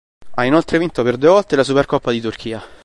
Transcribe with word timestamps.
Ha 0.31 0.45
inoltre 0.45 0.79
vinto 0.79 1.03
per 1.03 1.15
due 1.15 1.29
volte 1.29 1.55
la 1.55 1.63
Supercoppa 1.63 2.09
di 2.09 2.21
Turchia. 2.21 2.63